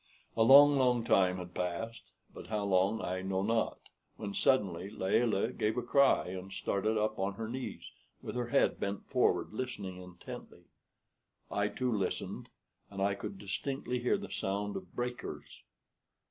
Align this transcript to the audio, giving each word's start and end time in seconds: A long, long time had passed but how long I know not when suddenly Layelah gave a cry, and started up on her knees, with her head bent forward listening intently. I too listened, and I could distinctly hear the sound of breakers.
A 0.35 0.41
long, 0.41 0.77
long 0.77 1.03
time 1.03 1.37
had 1.37 1.53
passed 1.53 2.05
but 2.33 2.47
how 2.47 2.63
long 2.63 3.03
I 3.03 3.21
know 3.21 3.43
not 3.43 3.77
when 4.15 4.33
suddenly 4.33 4.89
Layelah 4.89 5.51
gave 5.51 5.77
a 5.77 5.83
cry, 5.83 6.29
and 6.29 6.51
started 6.51 6.97
up 6.97 7.19
on 7.19 7.35
her 7.35 7.47
knees, 7.47 7.91
with 8.19 8.33
her 8.33 8.47
head 8.47 8.79
bent 8.79 9.05
forward 9.05 9.53
listening 9.53 10.01
intently. 10.01 10.63
I 11.51 11.67
too 11.67 11.91
listened, 11.95 12.49
and 12.89 12.99
I 12.99 13.13
could 13.13 13.37
distinctly 13.37 13.99
hear 13.99 14.17
the 14.17 14.31
sound 14.31 14.75
of 14.75 14.91
breakers. 14.95 15.61